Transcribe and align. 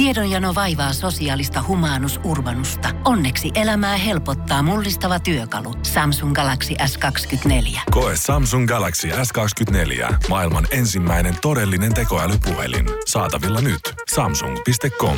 Tiedonjano 0.00 0.54
vaivaa 0.54 0.92
sosiaalista 0.92 1.64
humanus 1.68 2.20
urbanusta. 2.24 2.88
Onneksi 3.04 3.50
elämää 3.54 3.96
helpottaa 3.96 4.62
mullistava 4.62 5.20
työkalu. 5.20 5.74
Samsung 5.82 6.34
Galaxy 6.34 6.74
S24. 6.74 7.80
Koe 7.90 8.12
Samsung 8.16 8.68
Galaxy 8.68 9.08
S24. 9.08 10.14
Maailman 10.28 10.66
ensimmäinen 10.70 11.34
todellinen 11.42 11.94
tekoälypuhelin. 11.94 12.86
Saatavilla 13.06 13.60
nyt. 13.60 13.80
Samsung.com. 14.14 15.16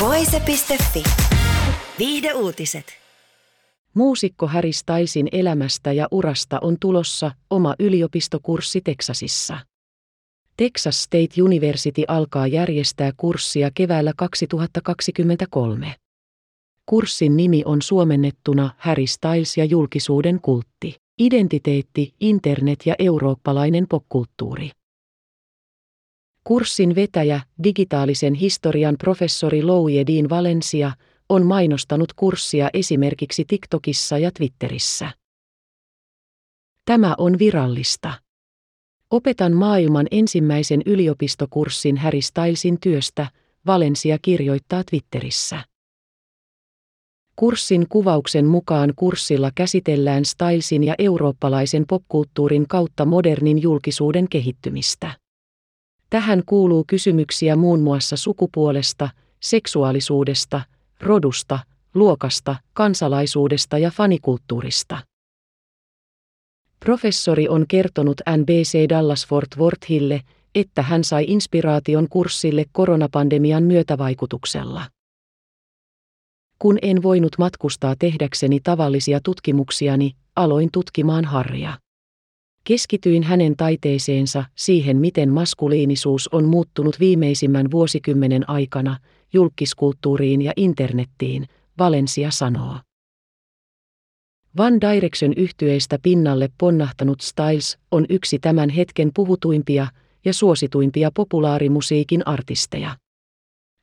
Voise.fi. 0.00 1.02
Viihde 1.98 2.32
uutiset. 2.32 2.86
Muusikko 3.94 4.46
Harry 4.46 4.72
Stylesin 4.72 5.28
elämästä 5.32 5.92
ja 5.92 6.08
urasta 6.10 6.58
on 6.60 6.76
tulossa 6.80 7.30
oma 7.50 7.74
yliopistokurssi 7.78 8.80
Teksasissa. 8.80 9.58
Texas 10.56 11.02
State 11.02 11.42
University 11.42 12.04
alkaa 12.08 12.46
järjestää 12.46 13.12
kurssia 13.16 13.70
keväällä 13.74 14.12
2023. 14.16 15.94
Kurssin 16.86 17.36
nimi 17.36 17.62
on 17.64 17.82
suomennettuna 17.82 18.70
Harry 18.78 19.06
Styles 19.06 19.56
ja 19.56 19.64
julkisuuden 19.64 20.40
kultti, 20.40 20.96
identiteetti, 21.18 22.14
internet 22.20 22.86
ja 22.86 22.94
eurooppalainen 22.98 23.86
popkulttuuri. 23.88 24.70
Kurssin 26.44 26.94
vetäjä, 26.94 27.40
digitaalisen 27.64 28.34
historian 28.34 28.96
professori 28.98 29.62
Louie 29.62 30.04
Valencia, 30.30 30.92
on 31.28 31.46
mainostanut 31.46 32.12
kurssia 32.12 32.70
esimerkiksi 32.72 33.44
TikTokissa 33.44 34.18
ja 34.18 34.30
Twitterissä. 34.30 35.10
Tämä 36.84 37.14
on 37.18 37.38
virallista. 37.38 38.23
Opetan 39.10 39.52
maailman 39.52 40.06
ensimmäisen 40.10 40.82
yliopistokurssin 40.86 41.96
Harry 41.96 42.22
Stylesin 42.22 42.80
työstä, 42.80 43.26
Valencia 43.66 44.18
kirjoittaa 44.22 44.82
Twitterissä. 44.90 45.64
Kurssin 47.36 47.86
kuvauksen 47.88 48.46
mukaan 48.46 48.92
kurssilla 48.96 49.50
käsitellään 49.54 50.24
Stylesin 50.24 50.84
ja 50.84 50.94
eurooppalaisen 50.98 51.84
popkulttuurin 51.88 52.68
kautta 52.68 53.04
modernin 53.04 53.62
julkisuuden 53.62 54.28
kehittymistä. 54.28 55.10
Tähän 56.10 56.42
kuuluu 56.46 56.84
kysymyksiä 56.86 57.56
muun 57.56 57.80
muassa 57.80 58.16
sukupuolesta, 58.16 59.08
seksuaalisuudesta, 59.40 60.60
rodusta, 61.00 61.58
luokasta, 61.94 62.56
kansalaisuudesta 62.72 63.78
ja 63.78 63.90
fanikulttuurista. 63.90 64.98
Professori 66.84 67.48
on 67.48 67.64
kertonut 67.68 68.20
NBC 68.36 68.88
Dallas 68.88 69.26
Fort 69.26 69.48
Worthille, 69.58 70.20
että 70.54 70.82
hän 70.82 71.04
sai 71.04 71.24
inspiraation 71.28 72.08
kurssille 72.08 72.64
koronapandemian 72.72 73.62
myötävaikutuksella. 73.62 74.82
Kun 76.58 76.78
en 76.82 77.02
voinut 77.02 77.38
matkustaa 77.38 77.94
tehdäkseni 77.98 78.60
tavallisia 78.60 79.20
tutkimuksiani, 79.20 80.12
aloin 80.36 80.68
tutkimaan 80.72 81.24
Harria. 81.24 81.78
Keskityin 82.64 83.22
hänen 83.22 83.56
taiteeseensa, 83.56 84.44
siihen 84.54 84.96
miten 84.96 85.30
maskuliinisuus 85.30 86.28
on 86.28 86.44
muuttunut 86.44 87.00
viimeisimmän 87.00 87.70
vuosikymmenen 87.70 88.50
aikana, 88.50 88.96
julkiskulttuuriin 89.32 90.42
ja 90.42 90.52
internettiin, 90.56 91.46
Valencia 91.78 92.30
sanoo. 92.30 92.76
Van 94.56 94.80
Direction 94.80 95.32
yhtyeistä 95.36 95.98
pinnalle 96.02 96.48
ponnahtanut 96.58 97.20
Styles 97.20 97.78
on 97.90 98.06
yksi 98.08 98.38
tämän 98.38 98.70
hetken 98.70 99.10
puhutuimpia 99.14 99.86
ja 100.24 100.32
suosituimpia 100.32 101.10
populaarimusiikin 101.14 102.28
artisteja. 102.28 102.96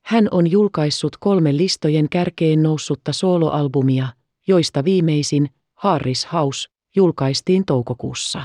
Hän 0.05 0.27
on 0.31 0.51
julkaissut 0.51 1.17
kolme 1.19 1.57
listojen 1.57 2.09
kärkeen 2.09 2.63
noussutta 2.63 3.13
soloalbumia, 3.13 4.07
joista 4.47 4.83
viimeisin, 4.83 5.49
Harris 5.73 6.27
House, 6.33 6.69
julkaistiin 6.95 7.65
toukokuussa. 7.65 8.43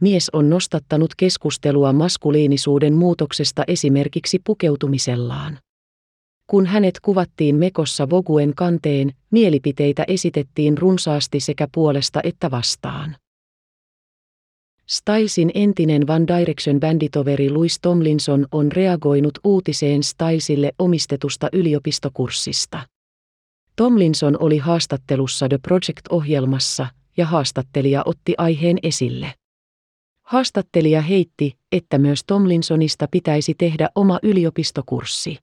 Mies 0.00 0.30
on 0.32 0.50
nostattanut 0.50 1.14
keskustelua 1.16 1.92
maskuliinisuuden 1.92 2.94
muutoksesta 2.94 3.64
esimerkiksi 3.66 4.38
pukeutumisellaan. 4.44 5.58
Kun 6.52 6.66
hänet 6.66 7.00
kuvattiin 7.00 7.56
Mekossa 7.56 8.10
Voguen 8.10 8.54
kanteen, 8.54 9.12
mielipiteitä 9.30 10.04
esitettiin 10.08 10.78
runsaasti 10.78 11.40
sekä 11.40 11.68
puolesta 11.74 12.20
että 12.24 12.50
vastaan. 12.50 13.16
Stylesin 14.86 15.50
entinen 15.54 16.06
Van 16.06 16.26
Direction 16.26 16.80
bänditoveri 16.80 17.50
Louis 17.50 17.78
Tomlinson 17.82 18.46
on 18.52 18.72
reagoinut 18.72 19.38
uutiseen 19.44 20.02
Stylesille 20.02 20.72
omistetusta 20.78 21.48
yliopistokurssista. 21.52 22.80
Tomlinson 23.76 24.36
oli 24.40 24.58
haastattelussa 24.58 25.48
The 25.48 25.58
Project-ohjelmassa 25.68 26.86
ja 27.16 27.26
haastattelija 27.26 28.02
otti 28.04 28.34
aiheen 28.38 28.78
esille. 28.82 29.34
Haastattelija 30.22 31.02
heitti, 31.02 31.56
että 31.72 31.98
myös 31.98 32.20
Tomlinsonista 32.26 33.08
pitäisi 33.10 33.54
tehdä 33.58 33.88
oma 33.94 34.18
yliopistokurssi. 34.22 35.38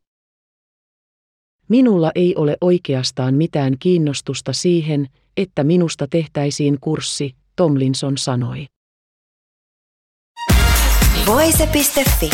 Minulla 1.70 2.12
ei 2.16 2.36
ole 2.36 2.58
oikeastaan 2.62 3.34
mitään 3.34 3.74
kiinnostusta 3.80 4.54
siihen, 4.54 5.08
että 5.38 5.64
minusta 5.64 6.08
tehtäisiin 6.08 6.78
kurssi, 6.82 7.36
Tomlinson 7.56 8.18
sanoi. 8.18 8.66
Voise.fi. 11.26 12.30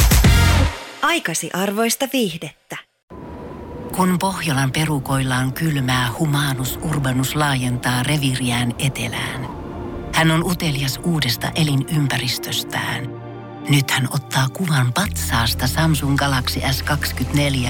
Aikasi 1.02 1.50
arvoista 1.54 2.08
viihdettä. 2.14 2.78
Kun 3.96 4.20
Pohjolan 4.20 4.72
perukoillaan 4.72 5.54
kylmää, 5.54 6.10
humanus 6.20 6.80
urbanus 6.82 7.36
laajentaa 7.36 8.04
reviriään 8.04 8.74
etelään. 8.80 9.48
Hän 10.14 10.32
on 10.32 10.44
utelias 10.44 11.00
uudesta 11.04 11.52
elinympäristöstään– 11.56 13.10
nyt 13.70 13.92
hän 13.92 14.08
ottaa 14.14 14.50
kuvan 14.50 14.94
patsaasta 14.94 15.68
Samsung 15.68 16.18
Galaxy 16.18 16.60
S24 16.60 17.70